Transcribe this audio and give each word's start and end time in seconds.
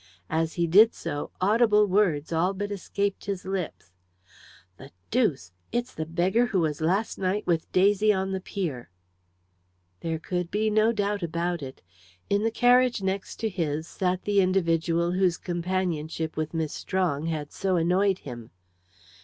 As 0.31 0.53
he 0.55 0.65
did 0.65 0.95
so 0.95 1.29
audible 1.39 1.85
words 1.85 2.33
all 2.33 2.55
but 2.55 2.71
escaped 2.71 3.25
his 3.25 3.45
lips. 3.45 3.91
"The 4.77 4.89
deuce! 5.11 5.51
it's 5.71 5.93
the 5.93 6.07
beggar 6.07 6.47
who 6.47 6.61
was 6.61 6.81
last 6.81 7.19
night 7.19 7.45
with 7.45 7.71
Daisy 7.71 8.11
on 8.11 8.31
the 8.31 8.41
pier." 8.41 8.89
There 9.99 10.17
could 10.17 10.47
not 10.47 10.51
be 10.51 10.67
a 10.75 10.91
doubt 10.93 11.21
about 11.21 11.61
it; 11.61 11.83
in 12.31 12.41
the 12.41 12.49
carriage 12.49 13.03
next 13.03 13.35
to 13.41 13.47
his 13.49 13.87
sat 13.87 14.23
the 14.23 14.41
individual 14.41 15.11
whose 15.11 15.37
companionship 15.37 16.35
with 16.35 16.51
Miss 16.55 16.73
Strong 16.73 17.27
had 17.27 17.51
so 17.51 17.75
annoyed 17.75 18.17
him. 18.17 18.49